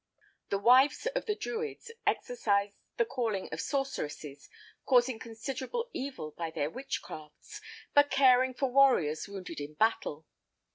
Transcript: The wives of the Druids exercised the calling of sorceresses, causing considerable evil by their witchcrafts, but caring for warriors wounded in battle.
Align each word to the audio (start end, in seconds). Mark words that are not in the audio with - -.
The 0.49 0.57
wives 0.57 1.05
of 1.15 1.27
the 1.27 1.35
Druids 1.35 1.91
exercised 2.07 2.73
the 2.97 3.05
calling 3.05 3.49
of 3.51 3.61
sorceresses, 3.61 4.49
causing 4.83 5.19
considerable 5.19 5.91
evil 5.93 6.31
by 6.31 6.49
their 6.49 6.71
witchcrafts, 6.71 7.61
but 7.93 8.09
caring 8.09 8.55
for 8.55 8.71
warriors 8.71 9.27
wounded 9.27 9.59
in 9.59 9.75
battle. 9.75 10.25